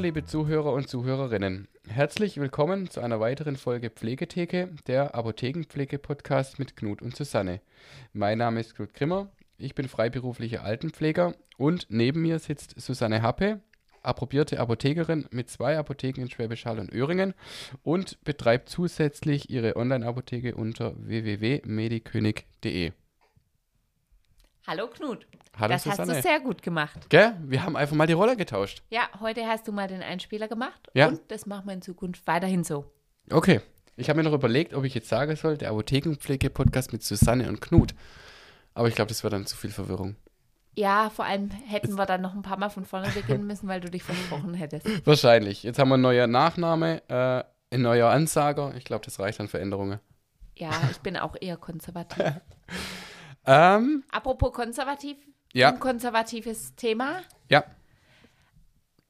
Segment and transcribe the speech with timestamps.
[0.00, 1.68] Liebe Zuhörer und Zuhörerinnen.
[1.86, 7.60] Herzlich willkommen zu einer weiteren Folge Pflegetheke, der Apothekenpflege-Podcast mit Knut und Susanne.
[8.14, 9.28] Mein Name ist Knut Grimmer,
[9.58, 13.60] ich bin freiberuflicher Altenpfleger und neben mir sitzt Susanne Happe,
[14.02, 17.34] approbierte Apothekerin mit zwei Apotheken in Schwäbisch Hall und Öhringen
[17.82, 22.92] und betreibt zusätzlich ihre Online-Apotheke unter www.medikönig.de.
[24.66, 25.26] Hallo Knut.
[25.58, 26.12] Hallo das Susanne.
[26.14, 27.08] hast du sehr gut gemacht.
[27.08, 27.34] Gell?
[27.42, 28.82] Wir haben einfach mal die Rolle getauscht.
[28.90, 31.08] Ja, heute hast du mal den Einspieler gemacht Ja.
[31.08, 32.84] und das machen wir in Zukunft weiterhin so.
[33.30, 33.60] Okay.
[33.96, 37.60] Ich habe mir noch überlegt, ob ich jetzt sagen soll, der Apothekenpflege-Podcast mit Susanne und
[37.60, 37.94] Knut.
[38.72, 40.16] Aber ich glaube, das wäre dann zu viel Verwirrung.
[40.74, 43.80] Ja, vor allem hätten wir dann noch ein paar Mal von vorne beginnen müssen, weil
[43.80, 44.86] du dich versprochen hättest.
[45.06, 45.64] Wahrscheinlich.
[45.64, 48.72] Jetzt haben wir einen neuen Nachname, äh, ein neuer Ansager.
[48.76, 49.98] Ich glaube, das reicht an Veränderungen.
[50.56, 52.24] Ja, ich bin auch eher konservativ.
[53.46, 55.16] Ähm, Apropos konservativ,
[55.52, 55.68] Ja.
[55.70, 57.22] ein konservatives Thema.
[57.48, 57.64] ja.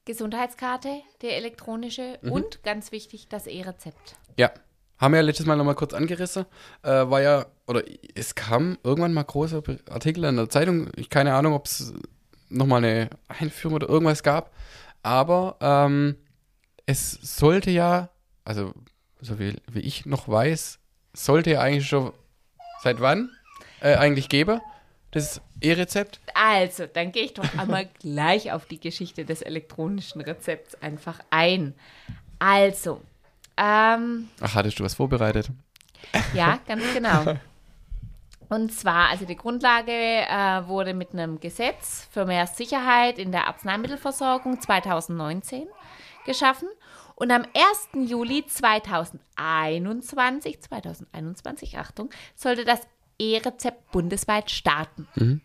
[0.05, 0.89] Gesundheitskarte,
[1.21, 2.31] der elektronische Mhm.
[2.31, 4.15] und ganz wichtig, das E-Rezept.
[4.37, 4.51] Ja.
[4.97, 6.45] Haben wir ja letztes Mal nochmal kurz angerissen.
[6.83, 7.83] Äh, war ja, oder
[8.15, 10.89] es kam irgendwann mal großer Artikel in der Zeitung.
[10.95, 11.93] Ich keine Ahnung, ob es
[12.49, 14.51] nochmal eine Einführung oder irgendwas gab.
[15.01, 16.17] Aber ähm,
[16.85, 18.09] es sollte ja,
[18.43, 18.73] also
[19.21, 20.79] so wie, wie ich noch weiß,
[21.13, 22.11] sollte ja eigentlich schon
[22.83, 23.29] seit wann
[23.81, 24.61] äh, eigentlich geben,
[25.11, 26.19] das E-Rezept.
[26.33, 31.75] Also, dann gehe ich doch einmal gleich auf die Geschichte des elektronischen Rezepts einfach ein.
[32.39, 33.01] Also,
[33.57, 35.49] ähm, Ach, hattest du was vorbereitet?
[36.33, 37.37] Ja, ganz genau.
[38.49, 43.47] Und zwar, also die Grundlage äh, wurde mit einem Gesetz für mehr Sicherheit in der
[43.47, 45.67] Arzneimittelversorgung 2019
[46.25, 46.67] geschaffen.
[47.15, 47.45] Und am
[47.93, 48.09] 1.
[48.09, 52.81] Juli 2021, 2021, Achtung, sollte das
[53.21, 55.41] E-Rezept bundesweit starten.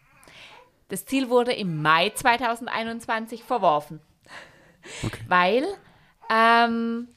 [0.88, 4.00] Das Ziel wurde im Mai 2021 verworfen,
[5.04, 5.20] Okay.
[5.28, 5.64] weil
[6.30, 7.08] ähm,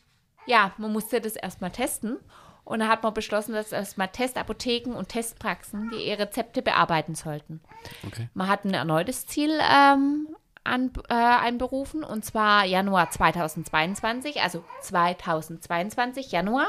[0.45, 2.17] ja, man musste das erstmal testen.
[2.63, 7.61] Und da hat man beschlossen, dass erstmal Testapotheken und Testpraxen die E-Rezepte bearbeiten sollten.
[8.05, 8.29] Okay.
[8.35, 10.27] Man hat ein erneutes Ziel ähm,
[10.63, 16.67] an, äh, einberufen, und zwar Januar 2022, also 2022 Januar.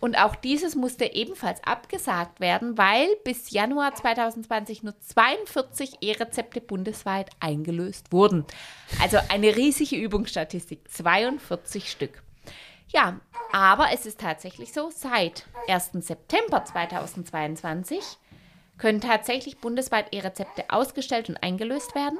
[0.00, 7.30] Und auch dieses musste ebenfalls abgesagt werden, weil bis Januar 2020 nur 42 E-Rezepte bundesweit
[7.40, 8.44] eingelöst wurden.
[9.02, 12.22] Also eine riesige Übungsstatistik, 42 Stück.
[12.90, 13.20] Ja,
[13.52, 15.90] aber es ist tatsächlich so, seit 1.
[16.06, 18.02] September 2022
[18.78, 22.18] können tatsächlich bundesweit E-Rezepte ausgestellt und eingelöst werden.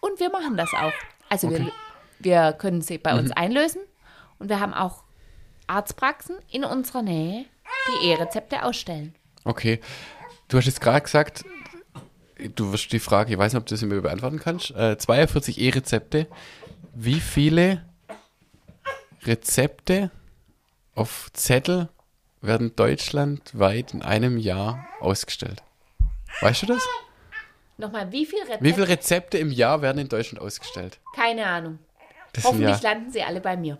[0.00, 0.92] Und wir machen das auch.
[1.28, 1.72] Also wir, Okay.
[2.20, 3.82] wir können sie bei uns einlösen
[4.38, 5.02] und wir haben auch
[5.66, 7.44] Arztpraxen in unserer Nähe,
[7.88, 9.14] die E-Rezepte ausstellen.
[9.44, 9.80] Okay.
[10.48, 11.44] Du hast jetzt gerade gesagt,
[12.54, 14.70] du wirst die Frage, ich weiß nicht, ob du das mir beantworten kannst.
[14.72, 16.26] Äh, 42 E-Rezepte.
[16.94, 17.84] Wie viele
[19.24, 20.10] Rezepte
[20.94, 21.88] auf Zettel
[22.40, 25.62] werden deutschlandweit in einem Jahr ausgestellt?
[26.40, 26.86] Weißt du das?
[27.78, 28.64] Nochmal, wie viel Rezepte?
[28.64, 30.98] Wie viele Rezepte im Jahr werden in Deutschland ausgestellt?
[31.14, 31.78] Keine Ahnung.
[32.32, 33.78] Das Hoffentlich landen sie alle bei mir.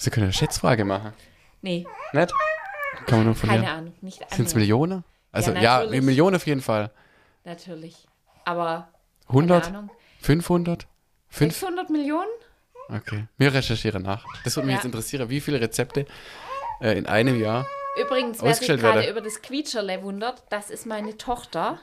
[0.00, 1.12] Sie können eine Schätzfrage machen.
[1.60, 2.32] Nee, Nicht?
[3.06, 3.94] Kann man nur von keine Ahnung.
[4.00, 4.54] Nicht Sind es.
[4.54, 5.04] Millionen?
[5.30, 6.00] Also Ja, ja.
[6.00, 6.90] Millionen auf jeden Fall.
[7.44, 8.08] Natürlich.
[8.46, 8.88] Aber
[9.28, 9.64] 100?
[9.64, 9.90] keine Ahnung.
[10.22, 10.86] 500?
[11.28, 11.54] 5?
[11.54, 12.30] 600 Millionen?
[12.88, 13.26] Okay.
[13.36, 14.24] Wir recherchieren nach.
[14.44, 14.78] Das würde mich Ja.
[14.78, 16.06] jetzt interessieren, wie viele Rezepte
[16.80, 17.66] äh, in einem Jahr.
[18.00, 21.78] Übrigens, wer sich gerade über das Quietscherle wundert, das ist meine Tochter,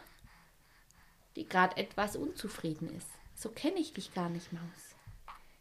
[1.36, 3.08] die gerade etwas unzufrieden ist.
[3.36, 4.87] So kenne ich dich gar nicht, Maus.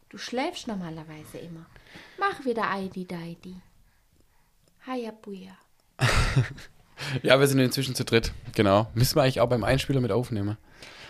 [0.09, 1.65] Du schläfst normalerweise immer.
[2.17, 3.55] Mach wieder Eidi Deidi.
[4.85, 5.57] Hayabuya.
[7.21, 8.31] Ja, wir sind inzwischen zu dritt.
[8.55, 8.87] Genau.
[8.93, 10.57] Müssen wir eigentlich auch beim Einspieler mit aufnehmen.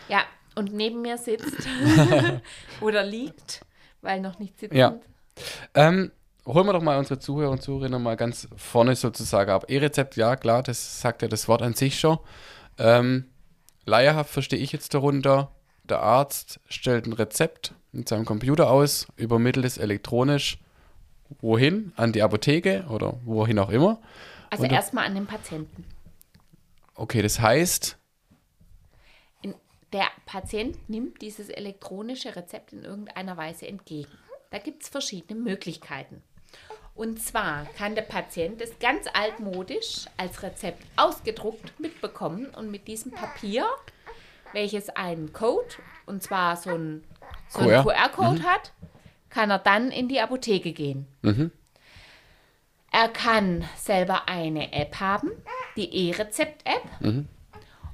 [0.09, 0.23] Ja,
[0.55, 1.67] und neben mir sitzt
[2.81, 3.61] oder liegt,
[4.01, 4.77] weil noch nicht sitzend.
[4.77, 4.99] Ja.
[5.73, 6.11] Ähm,
[6.45, 9.65] holen wir doch mal unsere Zuhörer und Zuhörerinnen mal ganz vorne sozusagen ab.
[9.69, 12.17] E-Rezept, ja klar, das sagt ja das Wort an sich schon.
[12.77, 13.25] Ähm,
[13.85, 15.51] laierhaft verstehe ich jetzt darunter,
[15.89, 20.59] der Arzt stellt ein Rezept mit seinem Computer aus, übermittelt es elektronisch
[21.41, 21.91] wohin?
[21.95, 23.99] An die Apotheke oder wohin auch immer.
[24.49, 25.85] Also erstmal an den Patienten.
[26.95, 27.97] Okay, das heißt,
[29.41, 29.53] In,
[29.93, 34.11] der Patient nimmt dieses elektronische Rezept in irgendeiner Weise entgegen.
[34.49, 36.23] Da gibt es verschiedene Möglichkeiten.
[36.95, 43.11] Und zwar kann der Patient es ganz altmodisch als Rezept ausgedruckt mitbekommen und mit diesem
[43.11, 43.67] Papier,
[44.53, 45.67] welches einen Code,
[46.05, 47.03] und zwar so ein
[47.49, 47.83] so einen QR.
[47.83, 48.73] QR-Code hat,
[49.29, 51.07] kann er dann in die Apotheke gehen.
[51.21, 51.51] Mhm.
[52.91, 55.31] Er kann selber eine App haben,
[55.75, 57.25] die E-Rezept-App.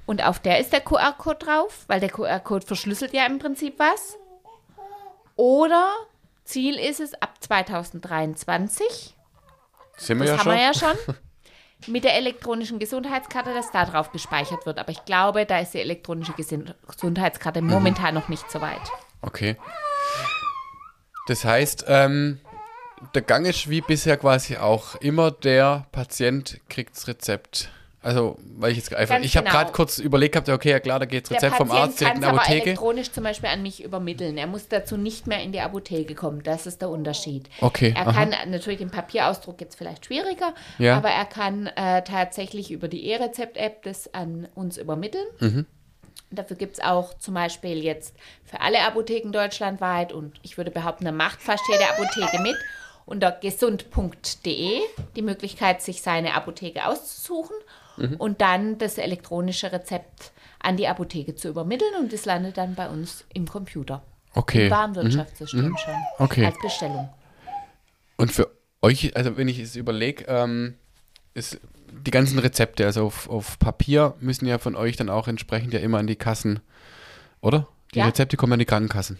[0.05, 4.17] Und auf der ist der QR-Code drauf, weil der QR-Code verschlüsselt ja im Prinzip was.
[5.35, 5.91] Oder
[6.45, 9.15] Ziel ist es ab 2023,
[9.97, 10.53] Sind wir das ja haben schon.
[10.53, 11.15] wir ja schon,
[11.87, 14.77] mit der elektronischen Gesundheitskarte, dass da drauf gespeichert wird.
[14.79, 17.69] Aber ich glaube, da ist die elektronische Gesundheitskarte Mhm.
[17.69, 18.81] momentan noch nicht so weit.
[19.21, 19.55] Okay.
[21.27, 22.39] Das heißt, ähm,
[23.15, 27.69] der Gang ist wie bisher quasi auch immer der Patient kriegt das Rezept.
[28.03, 29.57] Also, weil ich jetzt einfach, Ganz ich habe genau.
[29.59, 32.21] gerade kurz überlegt gehabt, okay, ja klar, da geht das Rezept vom Arzt direkt in
[32.21, 32.65] die es aber Apotheke.
[32.65, 34.37] elektronisch zum Beispiel an mich übermitteln.
[34.37, 36.43] Er muss dazu nicht mehr in die Apotheke kommen.
[36.43, 37.49] Das ist der Unterschied.
[37.61, 38.11] Okay, Er aha.
[38.11, 40.97] kann natürlich den Papierausdruck jetzt vielleicht schwieriger, Ja.
[40.97, 45.25] aber er kann äh, tatsächlich über die E-Rezept-App das an uns übermitteln.
[45.39, 45.65] Mhm.
[46.29, 51.05] Dafür gibt es auch zum Beispiel jetzt für alle Apotheken deutschlandweit und ich würde behaupten,
[51.05, 52.55] da macht fast jede Apotheke mit
[53.05, 54.79] unter gesund.de
[55.15, 57.55] die Möglichkeit, sich seine Apotheke auszusuchen
[57.97, 58.15] Mhm.
[58.17, 62.89] und dann das elektronische Rezept an die Apotheke zu übermitteln und das landet dann bei
[62.89, 64.01] uns im Computer.
[64.33, 64.65] Okay.
[64.65, 65.93] Im Warenwirtschaftssystem schon.
[66.19, 66.45] Okay.
[66.45, 67.09] Als Bestellung.
[68.17, 68.49] Und für
[68.81, 70.75] euch, also wenn ich es überlege, ähm,
[71.33, 71.59] ist
[71.91, 75.79] die ganzen Rezepte, also auf, auf Papier, müssen ja von euch dann auch entsprechend ja
[75.79, 76.59] immer an die Kassen,
[77.41, 77.67] oder?
[77.93, 78.05] Die Ja.
[78.05, 79.19] Rezepte kommen an die Krankenkassen.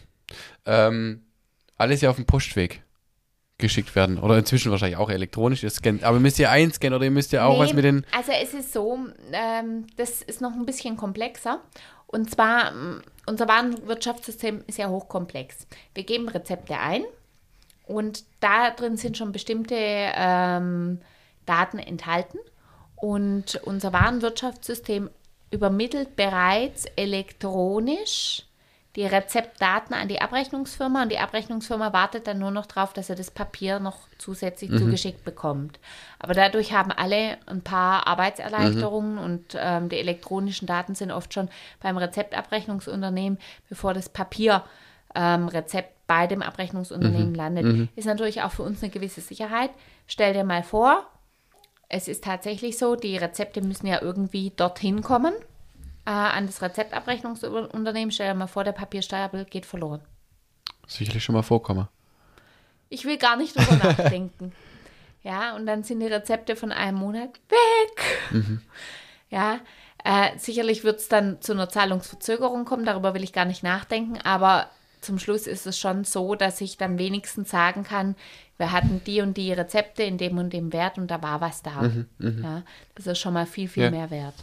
[0.66, 1.22] Ähm,
[1.78, 2.82] alles ja auf dem Postweg
[3.64, 4.20] geschickt werden.
[4.20, 6.04] Oder inzwischen wahrscheinlich auch elektronisch gescannt.
[6.04, 8.06] Aber müsst ihr einscannen oder ihr müsst ja auch was Nee, mit den.
[8.16, 9.00] Also es ist so,
[9.32, 11.62] ähm, das ist noch ein bisschen komplexer.
[12.08, 15.66] Und zwar, ähm, unser Warenwirtschaftssystem ist ja hochkomplex.
[15.96, 17.04] Wir geben Rezepte ein
[17.88, 21.00] und da drin sind schon bestimmte ähm,
[21.46, 22.38] Daten enthalten.
[22.96, 25.10] Und unser Warenwirtschaftssystem
[25.52, 28.44] übermittelt bereits elektronisch
[28.96, 33.16] die Rezeptdaten an die Abrechnungsfirma und die Abrechnungsfirma wartet dann nur noch darauf, dass er
[33.16, 35.80] das Papier noch zusätzlich zugeschickt bekommt.
[36.20, 41.50] Aber dadurch haben alle ein paar Arbeitserleichterungen und ähm, die elektronischen Daten sind oft schon
[41.82, 44.64] beim Rezeptabrechnungsunternehmen, bevor das Papier
[45.16, 47.66] ähm, Rezept bei dem Abrechnungsunternehmen landet.
[47.96, 49.72] Ist natürlich auch für uns eine gewisse Sicherheit.
[50.06, 51.08] Stell dir mal vor,
[51.90, 55.34] es ist tatsächlich so, die Rezepte müssen ja irgendwie dorthin kommen,
[56.06, 58.12] äh, an das Rezeptabrechnungsunternehmen.
[58.12, 60.02] Stell dir mal vor, der Papierstapel geht verloren.
[60.88, 61.88] Sicherlich schon mal vorkommen.
[62.90, 64.52] Ich will gar nicht drüber nachdenken.
[65.24, 68.42] Ja, und dann sind die Rezepte von einem Monat weg.
[69.30, 69.62] Ja,
[70.04, 74.20] äh, sicherlich wird es dann zu einer Zahlungsverzögerung kommen, darüber will ich gar nicht nachdenken,
[74.24, 74.70] aber
[75.02, 78.16] zum Schluss ist es schon so, dass ich dann wenigstens sagen kann,
[78.58, 81.64] wir hatten die und die Rezepte in dem und dem Wert und da war was
[81.64, 81.90] da.
[82.20, 82.62] ja,
[82.94, 83.90] das ist schon mal viel, viel Ja.
[83.90, 84.36] mehr wert.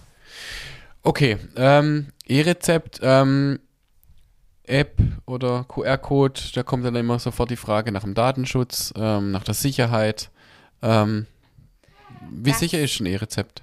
[1.03, 3.59] Okay, ähm, E-Rezept, ähm,
[4.65, 9.43] App oder QR-Code, da kommt dann immer sofort die Frage nach dem Datenschutz, ähm, nach
[9.43, 10.31] der Sicherheit.
[10.83, 11.27] Ähm,
[12.31, 13.63] wie Das- sicher ist ein E-Rezept?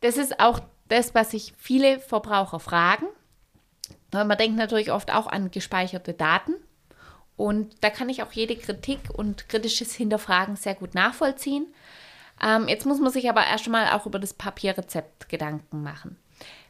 [0.00, 3.06] Das ist auch das, was sich viele Verbraucher fragen.
[4.10, 6.52] Weil man denkt natürlich oft auch an gespeicherte Daten.
[7.36, 11.66] Und da kann ich auch jede Kritik und kritisches Hinterfragen sehr gut nachvollziehen.
[12.40, 16.16] Ähm, jetzt muss man sich aber erst mal auch über das Papierrezept Gedanken machen.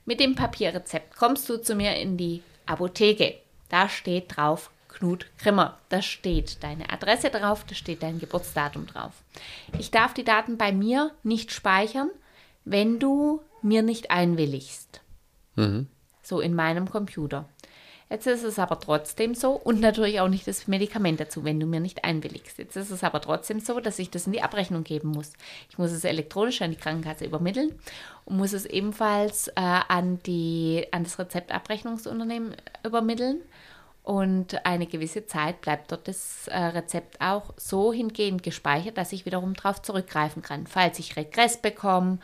[0.04, 3.36] Mit dem Papierrezept kommst du zu mir in die Apotheke.
[3.68, 5.78] Da steht drauf Knut Grimmer.
[5.88, 9.12] Da steht deine Adresse drauf, da steht dein Geburtsdatum drauf.
[9.78, 12.10] Ich darf die Daten bei mir nicht speichern,
[12.64, 15.00] wenn du mir nicht einwilligst.
[16.22, 17.48] So in meinem Computer.
[18.10, 21.66] Jetzt ist es aber trotzdem so und natürlich auch nicht das Medikament dazu, wenn du
[21.66, 22.58] mir nicht einwilligst.
[22.58, 25.32] Jetzt ist es aber trotzdem so, dass ich das in die Abrechnung geben muss.
[25.70, 27.72] Ich muss es elektronisch an die Krankenkasse übermitteln
[28.24, 32.54] und muss es ebenfalls äh, an, die, an das Rezeptabrechnungsunternehmen
[32.84, 33.40] übermitteln.
[34.04, 39.26] Und eine gewisse Zeit bleibt dort das äh, Rezept auch so hingehend gespeichert, dass ich
[39.26, 42.18] wiederum darauf zurückgreifen kann, falls ich Regress bekomme,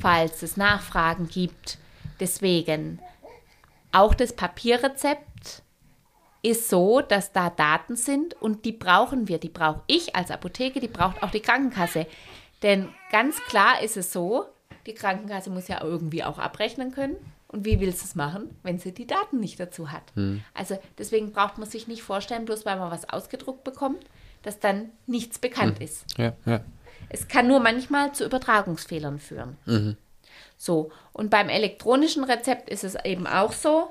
[0.00, 1.78] falls es Nachfragen gibt.
[2.20, 3.00] Deswegen
[3.98, 5.62] auch das Papierrezept
[6.42, 9.38] ist so, dass da Daten sind und die brauchen wir.
[9.38, 12.06] Die brauche ich als Apotheke, die braucht auch die Krankenkasse.
[12.62, 14.46] Denn ganz klar ist es so,
[14.86, 17.16] die Krankenkasse muss ja irgendwie auch abrechnen können.
[17.48, 20.02] Und wie will sie es machen, wenn sie die Daten nicht dazu hat?
[20.54, 24.04] Also deswegen braucht man sich nicht vorstellen, bloß weil man was ausgedruckt bekommt,
[24.42, 26.04] dass dann nichts bekannt ist.
[26.18, 26.60] Ja, ja.
[27.08, 29.56] Es kann nur manchmal zu Übertragungsfehlern führen.
[30.58, 33.90] So, und beim elektronischen Rezept ist es eben auch so,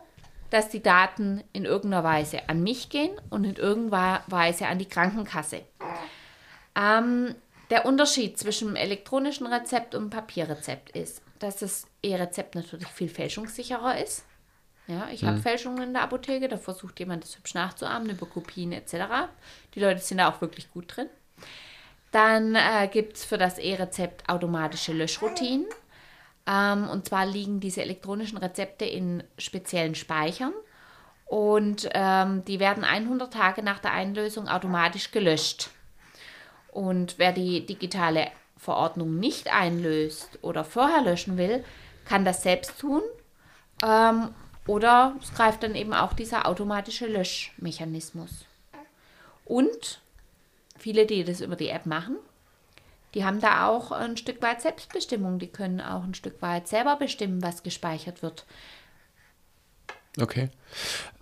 [0.50, 4.88] dass die Daten in irgendeiner Weise an mich gehen und in irgendeiner Weise an die
[4.88, 5.62] Krankenkasse.
[6.76, 7.36] Ähm,
[7.70, 13.10] der Unterschied zwischen dem elektronischen Rezept und dem Papierrezept ist, dass das E-Rezept natürlich viel
[13.10, 14.24] fälschungssicherer ist.
[14.88, 18.72] Ja, ich habe Fälschungen in der Apotheke, da versucht jemand das hübsch nachzuahmen über Kopien
[18.72, 19.28] etc.
[19.76, 21.10] Die Leute sind da auch wirklich gut drin.
[22.12, 25.66] Dann äh, gibt es für das E-Rezept automatische Löschroutinen.
[26.48, 30.54] Ähm, und zwar liegen diese elektronischen Rezepte in speziellen Speichern.
[31.26, 35.70] und ähm, die werden 100 Tage nach der Einlösung automatisch gelöscht.
[36.72, 41.66] Und wer die digitale Verordnung nicht einlöst oder vorher löschen will,
[42.06, 43.02] kann das selbst tun.
[43.84, 44.30] Ähm,
[44.68, 48.46] oder es greift dann eben auch dieser automatische Löschmechanismus.
[49.46, 50.02] Und
[50.78, 52.18] viele, die das über die App machen,
[53.18, 55.40] die haben da auch ein Stück weit Selbstbestimmung.
[55.40, 58.46] Die können auch ein Stück weit selber bestimmen, was gespeichert wird.
[60.22, 60.50] Okay.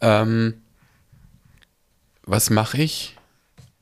[0.02, 0.62] Ähm,
[2.24, 3.16] was mache ich,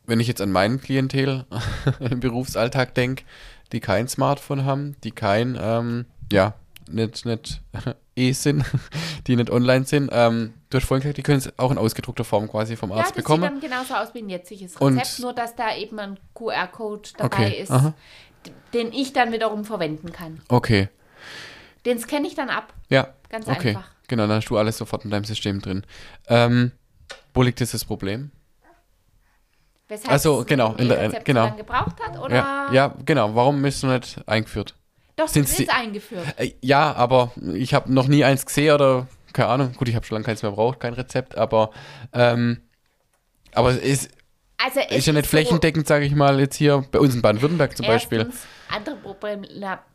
[0.05, 1.47] wenn ich jetzt an meinen Klientel
[1.99, 3.23] im Berufsalltag denke,
[3.71, 6.53] die kein Smartphone haben, die kein, ähm, ja,
[6.89, 7.61] nicht, nicht
[8.15, 8.63] eh sind,
[9.27, 10.09] die nicht online sind.
[10.13, 13.01] Ähm, du hast vorhin gesagt, die können es auch in ausgedruckter Form quasi vom Arzt
[13.11, 13.43] ja, das bekommen.
[13.43, 17.09] sieht dann genauso aus wie ein jetziges Rezept, Und- nur dass da eben ein QR-Code
[17.17, 17.93] dabei Okay, ist, aha.
[18.73, 20.41] den ich dann wiederum verwenden kann.
[20.49, 20.89] Okay,
[21.85, 22.73] Den scanne ich dann ab.
[22.89, 23.07] ja.
[23.29, 23.69] Ganz okay.
[23.69, 23.89] einfach.
[24.07, 25.83] Genau, dann hast du alles sofort in deinem System drin.
[26.27, 26.71] Ähm,
[27.33, 28.29] wo liegt jetzt das Problem?
[29.87, 31.49] Weshalb Ach so, das genau, in der- genau.
[31.49, 32.17] so gebraucht hat?
[32.19, 32.35] Oder?
[32.35, 33.33] Ja, ja, genau.
[33.35, 34.75] Warum ist es noch nicht eingeführt?
[35.15, 36.25] Doch, Sind Sie- ist eingeführt.
[36.37, 39.73] Äh, ja, aber ich habe noch nie eins gesehen oder keine Ahnung.
[39.73, 41.71] Gut, ich habe schon lange keins mehr braucht, kein Rezept, aber
[42.13, 42.61] ähm,
[43.53, 44.11] aber es ist,
[44.57, 47.21] Also es ist ja nicht so- flächendeckend, sage ich mal, jetzt hier bei uns in
[47.21, 48.31] Baden-Württemberg zum Beispiel.
[48.69, 49.45] Andere Problem,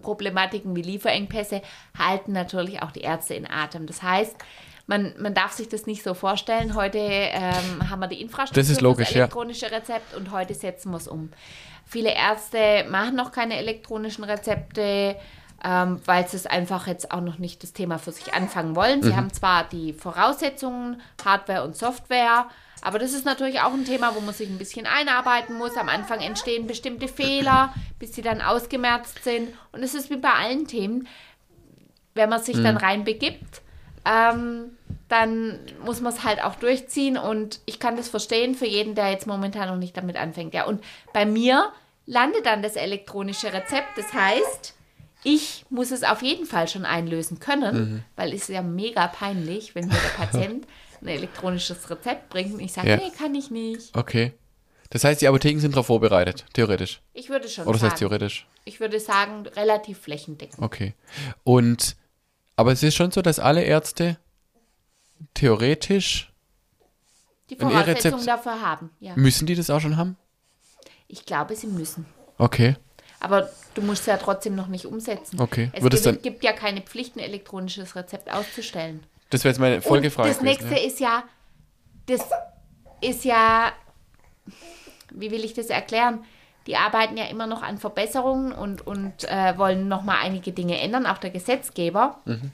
[0.01, 1.63] Problematiken wie Lieferengpässe
[1.99, 3.87] halten natürlich auch die Ärzte in Atem.
[3.87, 4.37] Das heißt,
[4.89, 6.75] man, man darf sich das nicht so vorstellen.
[6.75, 9.27] Heute ähm, haben wir die Infrastruktur Das ist logisch, für ja.
[9.27, 11.31] das elektronische Rezept und heute setzen wir es um.
[11.85, 15.17] Viele Ärzte machen noch keine elektronischen Rezepte,
[15.63, 19.01] ähm, weil sie es einfach jetzt auch noch nicht das Thema für sich anfangen wollen.
[19.01, 19.05] Mhm.
[19.05, 22.47] Sie haben zwar die Voraussetzungen, Hardware und Software,
[22.81, 25.77] aber das ist natürlich auch ein Thema, wo man sich ein bisschen einarbeiten muss.
[25.77, 29.51] Am Anfang entstehen bestimmte Fehler, bis sie dann ausgemerzt sind.
[29.73, 31.07] Und es ist wie bei allen Themen,
[32.15, 33.61] wenn man sich dann reinbegibt,
[34.07, 34.78] ähm,
[35.09, 37.17] dann muss man es halt auch durchziehen.
[37.17, 40.55] Und ich kann das verstehen für jeden, der jetzt momentan noch nicht damit anfängt.
[40.55, 41.73] Ja, und bei mir
[42.07, 43.97] landet dann das elektronische Rezept.
[43.97, 44.75] Das heißt,
[45.25, 49.75] ich muss es auf jeden Fall schon einlösen können, weil es ist ja mega peinlich,
[49.75, 50.67] wenn mir der Patient
[51.01, 52.97] ein elektronisches Rezept bringt und ich sage, Ja.
[52.97, 53.97] nee, kann ich nicht.
[53.97, 54.33] Okay.
[54.91, 57.01] Das heißt, die Apotheken sind darauf vorbereitet, theoretisch.
[57.13, 58.47] Ich würde schon Oder das sagen, heißt theoretisch.
[58.65, 60.63] ich würde sagen, relativ flächendeckend.
[60.63, 60.95] Okay.
[61.45, 61.97] Und
[62.57, 64.19] aber es ist schon so, dass alle Ärzte
[65.35, 66.33] theoretisch
[67.51, 69.15] Die Voraussetzungen E-Rezept- dafür haben, ja.
[69.17, 70.17] müssen die das auch schon haben?
[71.07, 72.07] Ich glaube, sie müssen.
[72.37, 72.77] Okay.
[73.21, 75.41] Aber du musst es ja trotzdem noch nicht umsetzen.
[75.41, 75.71] Okay.
[75.73, 79.03] Es Wird es gibt, dann- gibt ja keine Pflicht, ein elektronisches Rezept auszustellen.
[79.31, 80.69] Das wäre jetzt meine Folgefrage Und das gewesen.
[80.69, 81.25] nächste ist ja,
[82.07, 82.21] das
[83.01, 83.73] ist ja,
[85.11, 86.25] wie will ich das erklären?
[86.67, 90.79] Die arbeiten ja immer noch an Verbesserungen und, und äh, wollen noch mal einige Dinge
[90.79, 92.21] ändern, auch der Gesetzgeber.
[92.27, 92.51] Mhm.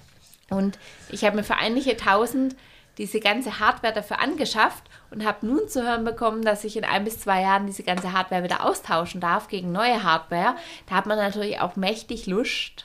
[0.50, 0.78] Und
[1.10, 2.54] ich habe mir für einige tausend
[2.98, 7.04] diese ganze Hardware dafür angeschafft und habe nun zu hören bekommen, dass ich in ein
[7.04, 10.54] bis zwei Jahren diese ganze Hardware wieder austauschen darf gegen neue Hardware.
[10.88, 12.84] Da hat man natürlich auch mächtig Lust.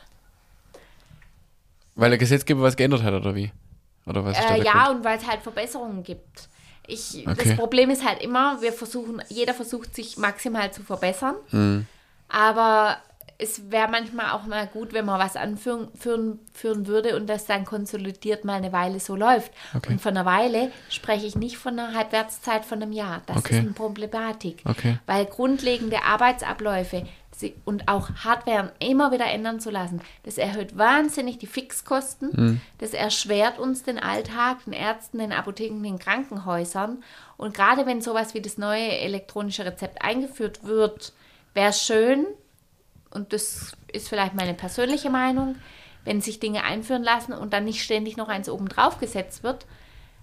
[1.96, 3.52] Weil der Gesetzgeber was geändert hat, oder wie?
[4.06, 4.98] Oder was Äh, ja, Grund?
[5.00, 6.50] und weil es halt Verbesserungen gibt.
[6.88, 7.50] Ich, Okay.
[7.50, 11.36] Das Problem ist halt immer, wir versuchen, jeder versucht sich maximal zu verbessern.
[11.52, 11.86] Hm.
[12.30, 12.98] Aber
[13.42, 17.46] es wäre manchmal auch mal gut, wenn man was anführen führen, führen würde und das
[17.46, 19.54] dann konsolidiert mal eine Weile so läuft.
[19.74, 19.94] Okay.
[19.94, 23.22] Und von einer Weile spreche ich nicht von einer Halbwertszeit von einem Jahr.
[23.26, 23.56] Das Okay.
[23.56, 24.62] ist eine Problematik.
[24.66, 25.00] Okay.
[25.06, 27.08] Weil grundlegende Arbeitsabläufe
[27.64, 32.34] und auch Hardware immer wieder ändern zu lassen, das erhöht wahnsinnig die Fixkosten.
[32.34, 32.62] Hm.
[32.80, 37.02] Das erschwert uns den Alltag, den Ärzten, den Apotheken, den Krankenhäusern.
[37.38, 41.14] Und gerade wenn sowas wie das neue elektronische Rezept eingeführt wird,
[41.54, 42.26] wäre schön,
[43.12, 45.56] und das ist vielleicht meine persönliche Meinung,
[46.06, 49.66] wenn sich Dinge einführen lassen und dann nicht ständig noch eins oben drauf gesetzt wird,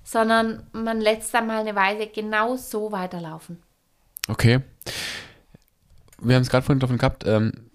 [0.05, 3.63] sondern man lässt dann mal eine Weise genau so weiterlaufen.
[4.29, 4.61] Okay.
[6.21, 7.27] Wir haben es gerade vorhin davon gehabt.
[7.27, 7.71] Ähm,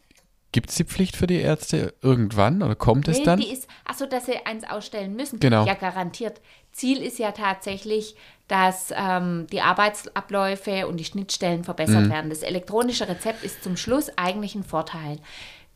[0.53, 3.39] Gibt es die Pflicht für die Ärzte irgendwann oder kommt es Nee, dann?
[3.39, 5.39] die ist, achso, dass sie eins ausstellen müssen.
[5.39, 5.65] Genau.
[5.65, 6.41] Ja, garantiert.
[6.73, 8.15] Ziel ist ja tatsächlich,
[8.49, 12.09] dass ähm, die Arbeitsabläufe und die Schnittstellen verbessert Mhm.
[12.11, 12.29] werden.
[12.29, 15.19] Das elektronische Rezept ist zum Schluss eigentlich ein Vorteil.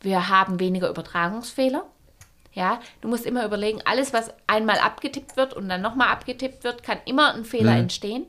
[0.00, 1.84] Wir haben weniger Übertragungsfehler.
[2.52, 6.82] Ja, du musst immer überlegen, alles, was einmal abgetippt wird und dann nochmal abgetippt wird,
[6.82, 7.80] kann immer ein Fehler Mhm.
[7.80, 8.26] entstehen.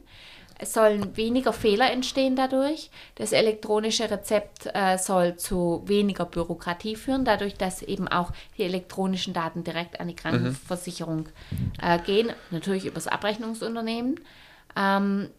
[0.60, 2.90] Es sollen weniger Fehler entstehen dadurch.
[3.16, 9.34] Das elektronische Rezept äh, soll zu weniger Bürokratie führen, dadurch, dass eben auch die elektronischen
[9.34, 11.30] Daten direkt an die Krankenversicherung
[11.82, 14.20] äh, gehen, natürlich übers Abrechnungsunternehmen.
[14.76, 15.30] Ähm,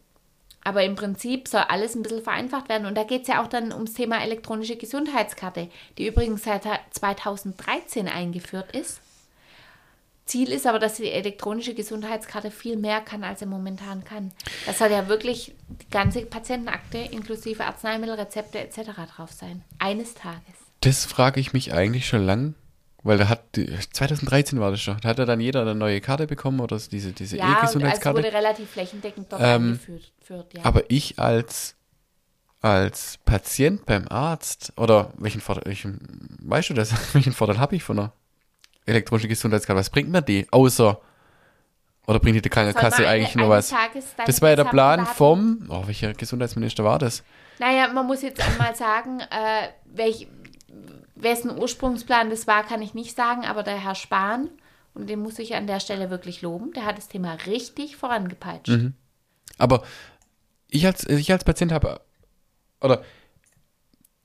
[0.64, 2.87] aber im Prinzip soll alles ein bisschen vereinfacht werden.
[2.87, 8.06] Und da geht es ja auch dann ums Thema elektronische Gesundheitskarte, die übrigens seit 2013
[8.06, 9.00] eingeführt ist.
[10.28, 14.30] Ziel ist aber, dass die elektronische Gesundheitskarte viel mehr kann, als er momentan kann.
[14.66, 18.90] Das soll ja wirklich die ganze Patientenakte inklusive Arzneimittel, Rezepte etc.
[19.16, 19.64] drauf sein.
[19.80, 20.42] Eines Tages.
[20.82, 22.54] Das frage ich mich eigentlich schon lang,
[23.02, 26.00] weil da hat, die- 2013 war das schon, da hat ja dann jeder eine neue
[26.00, 28.18] Karte bekommen oder diese, diese Ja, und also es E-Gesundheitskarte.
[28.18, 30.12] wurde relativ flächendeckend dort Ähm, eingeführt.
[30.23, 30.64] führt, ja.
[30.64, 31.75] Aber ich als,
[32.61, 37.82] als Patient beim Arzt, oder welchen Vorteil, welchen, weißt du das, welchen Vorteil habe ich
[37.82, 38.12] von einer
[38.88, 39.78] elektronischen Gesundheitskarte?
[39.78, 40.47] Was bringt mir die?
[40.50, 41.00] Außer,
[42.07, 44.04] oder bringt die Krankenkasse eine- eigentlich nur eines was?
[44.26, 47.23] Das war ja der Plan vom, oh, welcher Gesundheitsminister war das?
[47.59, 50.28] Naja, man muss jetzt einmal sagen, äh, welch,
[51.16, 54.49] wessen Ursprungsplan das war, kann ich nicht sagen, aber der Herr Spahn,
[54.95, 58.68] und den muss ich an der Stelle wirklich loben, der hat das Thema richtig vorangepeitscht.
[58.68, 58.95] Mhm.
[59.59, 59.83] Aber
[60.68, 62.00] ich als, ich als Patient habe,
[62.80, 63.02] oder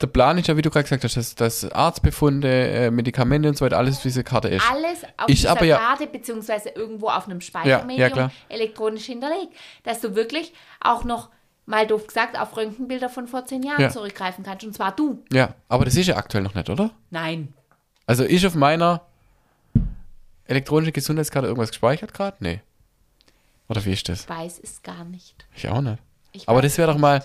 [0.04, 3.58] der Plan ist ja, wie du gerade gesagt hast, dass, dass Arztbefunde, äh, Medikamente und
[3.58, 4.64] so weiter, alles diese Karte ist.
[4.70, 9.54] Alles auf Ich dieser aber ja- Karte beziehungsweise irgendwo auf einem Speichermedium ja, elektronisch hinterlegt,
[9.84, 11.30] dass du wirklich auch noch
[11.66, 13.90] mal doof gesagt auf Röntgenbilder von vor zehn Jahren Ja.
[13.90, 15.24] zurückgreifen kannst und zwar du.
[15.32, 16.92] Ja, aber das ist ja aktuell noch nicht, oder?
[17.10, 17.54] Nein.
[18.06, 19.02] Also ist auf meiner
[20.46, 22.36] elektronischen Gesundheitskarte irgendwas gespeichert gerade?
[22.42, 22.60] Nee.
[23.70, 24.24] Oder wie ist das?
[24.24, 25.46] Ich weiß es gar nicht.
[25.56, 26.00] Ich auch nicht.
[26.34, 27.24] Ich Aber das wäre doch mal,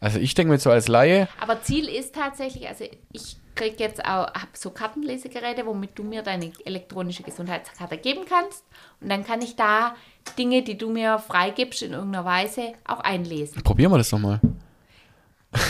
[0.00, 4.04] also ich denke mir so als Laie, Aber Ziel ist tatsächlich, also ich kriege jetzt
[4.04, 8.64] auch hab so Kartenlesegeräte, womit du mir deine elektronische Gesundheitskarte geben kannst.
[9.00, 9.96] Und dann kann ich da
[10.38, 13.62] Dinge, die du mir freigibst, in irgendeiner Weise auch einlesen.
[13.62, 14.40] probieren wir das doch mal.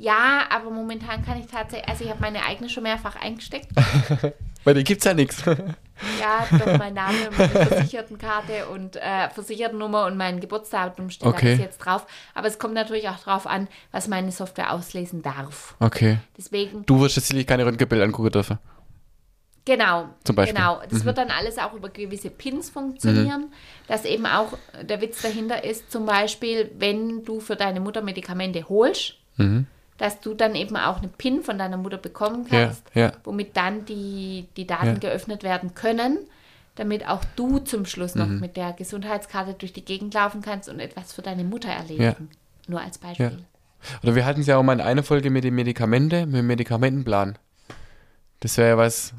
[0.00, 3.68] Ja, aber momentan kann ich tatsächlich, also ich habe meine eigene schon mehrfach eingesteckt.
[4.64, 5.44] Bei dir gibt's ja nichts.
[6.20, 11.48] Ja, doch mein Name, meine Versichertenkarte und äh, Versichertennummer und mein Geburtsdatum steht Okay.
[11.52, 12.06] alles jetzt drauf.
[12.34, 15.74] Aber es kommt natürlich auch drauf an, was meine Software auslesen darf.
[15.80, 16.18] Okay.
[16.36, 18.58] Deswegen Du wirst jetzt sicherlich keine Röntgenbilder angucken dürfen.
[19.66, 20.08] Genau.
[20.24, 20.54] Zum Beispiel.
[20.58, 20.64] Mhm.
[20.64, 20.82] Genau.
[20.88, 23.52] Das wird dann alles auch über gewisse Pins funktionieren.
[23.86, 28.68] Dass eben auch der Witz dahinter ist, zum Beispiel, wenn du für deine Mutter Medikamente
[28.68, 29.66] holst, Mhm.
[30.00, 33.12] Dass du dann eben auch eine PIN von deiner Mutter bekommen Ja, kannst, ja.
[33.22, 34.94] womit dann die, die Daten Ja.
[34.94, 36.18] geöffnet werden können,
[36.76, 38.40] damit auch du zum Schluss noch Mhm.
[38.40, 42.30] mit der Gesundheitskarte durch die Gegend laufen kannst und etwas für deine Mutter erledigen.
[42.66, 43.44] Nur als Beispiel.
[44.02, 46.46] Oder wir hatten es ja auch mal in einer Folge mit den Medikamente, mit dem
[46.46, 47.36] Medikamentenplan.
[48.40, 49.12] Das wäre ja was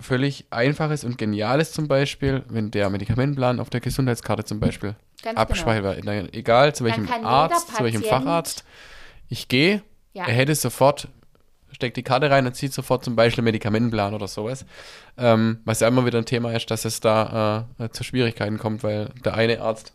[0.00, 5.38] völlig Einfaches und Geniales zum Beispiel, wenn der Medikamentenplan auf der Gesundheitskarte zum Beispiel Ganz
[5.38, 6.18] abgespeichert wäre.
[6.20, 8.64] In- Egal zu welchem Arzt, zu welchem Facharzt.
[9.28, 9.82] Ich gehe,
[10.18, 10.26] Ja.
[10.26, 11.08] er hätte sofort,
[11.70, 14.64] steckt die Karte rein und zieht sofort zum Beispiel einen Medikamentenplan oder sowas.
[15.16, 18.82] Ähm, was ja immer wieder ein Thema ist, dass es da äh, zu Schwierigkeiten kommt,
[18.82, 19.92] weil der eine Arzt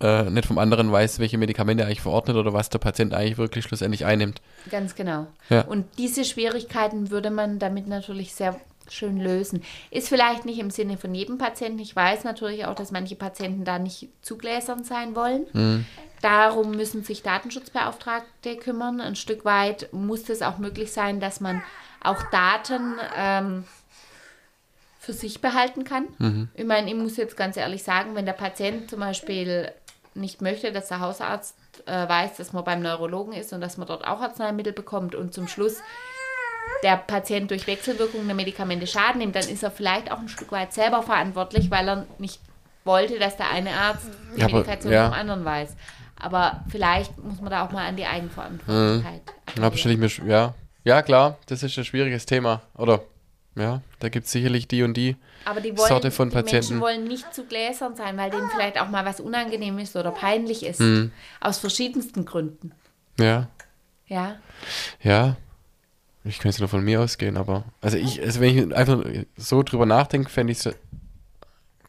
[0.00, 3.38] äh, nicht vom anderen weiß, welche Medikamente er eigentlich verordnet oder was der Patient eigentlich
[3.38, 4.40] wirklich schlussendlich einnimmt.
[4.70, 5.26] Ganz genau.
[5.48, 5.62] Ja.
[5.62, 8.58] Und diese Schwierigkeiten würde man damit natürlich sehr
[8.90, 9.62] schön lösen.
[9.90, 11.78] Ist vielleicht nicht im Sinne von jedem Patienten.
[11.78, 15.46] Ich weiß natürlich auch, dass manche Patienten da nicht zugläsern sein wollen.
[15.52, 15.86] Mhm.
[16.22, 19.00] Darum müssen sich Datenschutzbeauftragte kümmern.
[19.00, 21.62] Ein Stück weit muss es auch möglich sein, dass man
[22.02, 23.64] auch Daten ähm,
[25.00, 26.06] für sich behalten kann.
[26.18, 26.48] Mhm.
[26.54, 29.70] Ich meine, ich muss jetzt ganz ehrlich sagen, wenn der Patient zum Beispiel
[30.14, 31.54] nicht möchte, dass der Hausarzt
[31.86, 35.34] äh, weiß, dass man beim Neurologen ist und dass man dort auch Arzneimittel bekommt und
[35.34, 35.76] zum Schluss
[36.82, 40.52] der Patient durch Wechselwirkung der Medikamente Schaden nimmt, dann ist er vielleicht auch ein Stück
[40.52, 42.40] weit selber verantwortlich, weil er nicht
[42.84, 45.04] wollte, dass der eine Arzt die Ja, aber- Medikation ja.
[45.08, 45.74] vom anderen weiß.
[46.18, 49.22] Aber vielleicht muss man da auch mal an die Eigenverantwortlichkeit.
[49.58, 50.54] Ja, stelle ich mir, ja.
[50.84, 52.62] Ja, klar, das ist ein schwieriges Thema.
[52.74, 53.02] Oder,
[53.56, 55.16] ja, da gibt es sicherlich die und die.
[55.44, 56.66] Aber die, wollen, Sorte von die Patienten.
[56.68, 60.10] Menschen wollen nicht zu gläsern sein, weil denen vielleicht auch mal was unangenehm ist oder
[60.10, 60.80] peinlich ist.
[60.80, 61.12] Mhm.
[61.40, 62.72] Aus verschiedensten Gründen.
[63.18, 63.48] Ja,
[64.06, 64.36] Ja.
[65.02, 65.36] ja.
[66.24, 67.64] Ich könnte es nur von mir ausgehen, aber.
[67.80, 69.04] Also ich, also wenn ich einfach
[69.36, 70.74] so drüber nachdenke, fände ich es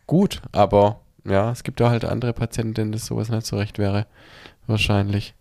[0.06, 3.78] gut, aber ja, es gibt ja halt andere Patienten, denen das sowas nicht so recht
[3.80, 4.06] wäre.
[4.66, 5.34] Wahrscheinlich.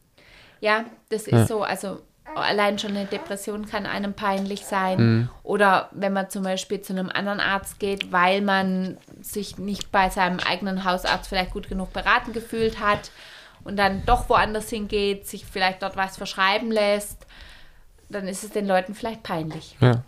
[0.60, 1.46] Ja, das ist Ja.
[1.46, 1.62] so.
[1.62, 2.00] Also
[2.34, 4.98] allein schon eine Depression kann einem peinlich sein.
[4.98, 5.28] Mhm.
[5.42, 10.10] Oder wenn man zum Beispiel zu einem anderen Arzt geht, weil man sich nicht bei
[10.10, 13.10] seinem eigenen Hausarzt vielleicht gut genug beraten gefühlt hat
[13.64, 17.26] und dann doch woanders hingeht, sich vielleicht dort was verschreiben lässt,
[18.08, 19.76] dann ist es den Leuten vielleicht peinlich.
[19.80, 20.02] Ja.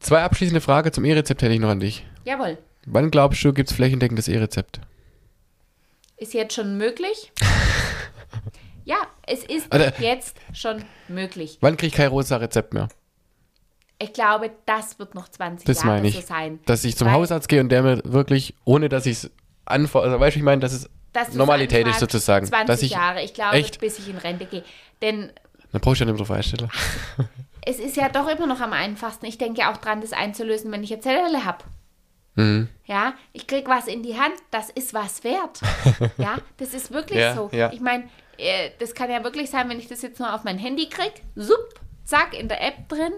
[0.00, 2.06] Zwei abschließende Frage zum E-Rezept hätte ich noch an dich.
[2.24, 2.58] Jawohl.
[2.86, 4.80] Wann glaubst du, gibt es flächendeckendes E-Rezept?
[6.16, 7.32] Ist jetzt schon möglich?
[8.84, 10.00] ja, es ist Alter.
[10.02, 11.58] jetzt schon möglich.
[11.60, 12.88] Wann kriege ich kein rosa Rezept mehr?
[13.98, 16.16] Ich glaube, das wird noch 20 Das Jahre meine ich.
[16.16, 16.60] so sein.
[16.66, 19.30] Dass ich zum Weil- Hausarzt gehe und der mir wirklich, ohne dass ich es
[19.64, 22.44] anfordere, also weißt du, ich meine, dass es dass Normalität ist sozusagen.
[22.46, 23.78] 20 dass ich, Jahre, ich glaube, echt?
[23.80, 24.64] bis ich in Rente gehe.
[25.00, 25.30] Denn
[25.72, 26.68] Dann brauche ich ja nicht mehr drauf einstellen.
[27.64, 29.24] es ist ja doch immer noch am einfachsten.
[29.26, 31.58] Ich denke auch dran, das einzulösen, wenn ich jetzt Zettel habe.
[32.36, 32.68] Mhm.
[32.86, 35.60] Ja, ich krieg was in die Hand, das ist was wert.
[36.18, 37.48] ja, das ist wirklich Ja, so.
[37.52, 37.72] ja.
[37.72, 38.04] Ich meine,
[38.38, 41.22] äh, das kann ja wirklich sein, wenn ich das jetzt nur auf mein Handy krieg,
[41.36, 43.12] sup, zack, in der App drin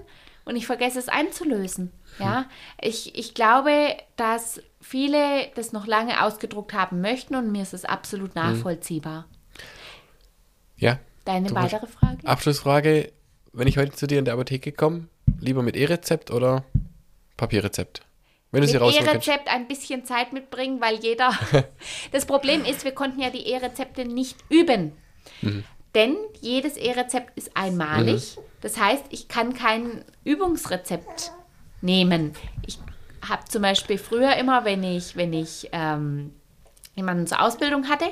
[0.44, 1.92] und ich vergesse es einzulösen.
[2.18, 2.46] Ja,
[2.81, 7.85] ich, ich glaube, dass viele das noch lange ausgedruckt haben möchten und mir ist es
[7.85, 9.26] absolut nachvollziehbar.
[10.76, 10.98] Ja.
[11.24, 12.26] Deine weitere Frage?
[12.26, 13.12] Abschlussfrage.
[13.52, 15.09] Wenn ich heute zu dir in der Apotheke komme,
[15.40, 16.64] lieber mit E-Rezept oder
[17.37, 18.02] Papierrezept?
[18.50, 18.72] Wenn mit.
[18.72, 21.32] E-Rezept ein bisschen Zeit mitbringen, weil jeder.
[22.12, 24.92] das Problem ist, wir konnten ja die E-Rezepte nicht üben.
[25.42, 25.64] Mhm.
[25.94, 28.37] Denn jedes E-Rezept ist einmalig.
[28.61, 31.32] Das heißt, ich kann kein Übungsrezept
[31.80, 32.32] nehmen.
[32.66, 32.78] Ich
[33.26, 36.35] habe zum Beispiel früher immer, wenn ich, wenn ich ähm,
[36.94, 38.06] jemanden zur Ausbildung hatte,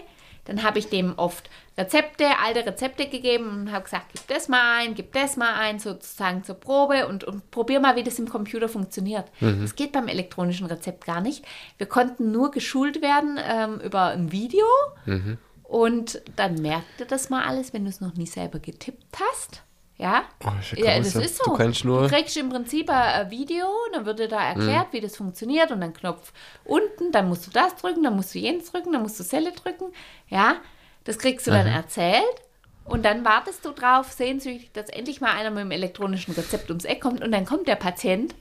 [0.44, 4.78] dann habe ich dem oft Rezepte, alte Rezepte gegeben und habe gesagt, gib das mal
[4.78, 8.28] ein, gib das mal ein, sozusagen zur Probe und, und probier mal, wie das im
[8.28, 9.26] Computer funktioniert.
[9.62, 11.44] Das geht beim elektronischen Rezept gar nicht.
[11.78, 14.66] Wir konnten nur geschult werden ähm, über ein Video
[15.62, 19.62] und dann merkt ihr das mal alles, wenn du es noch nie selber getippt hast.
[20.04, 21.52] Ja, Oh, ja das ist so.
[21.52, 23.64] Du kannst nur- du kriegst im Prinzip ein Video,
[23.94, 26.32] dann wird dir da erklärt, wie das funktioniert und dann Knopf
[26.64, 29.52] unten, dann musst du das drücken, dann musst du jenes drücken, dann musst du Selle
[29.52, 29.86] drücken.
[30.28, 30.56] Ja,
[31.04, 32.22] das kriegst du dann erzählt
[32.84, 36.84] und dann wartest du drauf, sehnsüchtig, dass endlich mal einer mit dem elektronischen Rezept ums
[36.84, 38.34] Eck kommt und dann kommt der Patient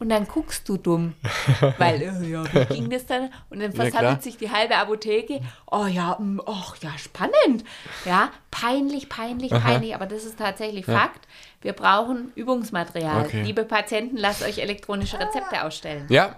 [0.00, 1.14] und dann guckst du dumm,
[1.78, 3.30] weil, äh, ja, wie ging das dann?
[3.50, 5.42] Und dann versammelt sich die halbe Apotheke.
[5.70, 7.64] Oh ja, mm, ach ja, spannend.
[8.06, 11.28] Ja, peinlich, peinlich, peinlich, aber das ist tatsächlich Fakt.
[11.60, 13.26] Wir brauchen Übungsmaterial.
[13.26, 13.42] Okay.
[13.42, 16.06] Liebe Patienten, lasst euch elektronische Rezepte ausstellen.
[16.08, 16.36] Ja,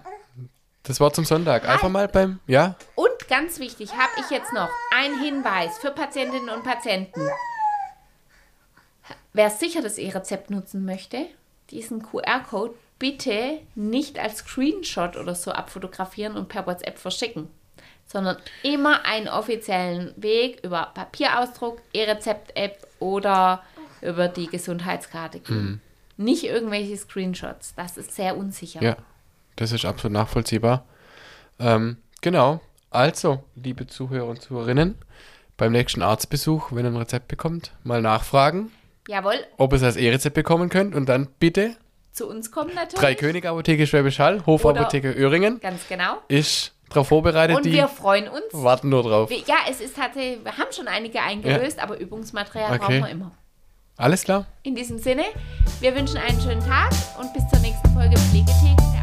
[0.83, 1.69] das Wort zum Sonntag.
[1.69, 6.49] Einfach mal beim, ja, Und ganz wichtig, habe ich jetzt noch einen Hinweis für Patientinnen
[6.49, 7.29] und Patienten.
[9.33, 11.27] Wer sicher das E-Rezept nutzen möchte,
[11.71, 17.49] diesen QR-Code bitte nicht als Screenshot oder so abfotografieren und per WhatsApp verschicken,
[18.07, 23.65] sondern immer einen offiziellen Weg über Papierausdruck, E-Rezept-App oder
[24.03, 25.81] über die Gesundheitskarte gehen.
[26.17, 27.75] Nicht irgendwelche Screenshots.
[27.75, 28.81] Das ist sehr unsicher.
[28.81, 28.97] ja,
[29.57, 30.85] das ist absolut nachvollziehbar.
[31.59, 32.61] Ähm, genau.
[32.91, 34.95] Also, liebe Zuhörer und Zuhörerinnen,
[35.57, 38.71] beim nächsten Arztbesuch, wenn ihr ein Rezept bekommt, mal nachfragen,
[39.09, 41.75] Jawohl, ob ihr es als E-Rezept bekommen könnt und dann bitte
[42.13, 43.01] zu uns kommen natürlich.
[43.01, 46.19] Drei König Apotheke Schwäbisch Hall, Hofapotheke Öhringen Ganz genau.
[46.29, 48.45] ist darauf vorbereitet, Und wir freuen uns.
[48.53, 49.31] warten nur drauf.
[49.31, 52.79] Wir- Ja, es ist tatsächlich, wir haben schon einige eingelöst, aber Übungsmaterial Okay.
[52.79, 53.33] brauchen wir immer.
[53.97, 54.47] Alles klar?
[54.63, 55.25] In diesem Sinne,
[55.81, 59.02] wir wünschen einen schönen Tag und bis zur nächsten Folge Pflegetheke.